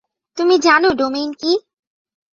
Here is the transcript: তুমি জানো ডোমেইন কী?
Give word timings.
তুমি 0.37 0.55
জানো 0.59 0.89
ডোমেইন 0.99 1.29
কী? 1.33 1.51